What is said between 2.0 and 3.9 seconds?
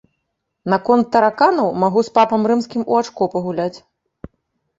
з папам рымскім у ачко пагуляць.